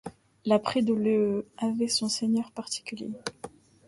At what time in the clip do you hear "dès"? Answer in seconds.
0.81-0.93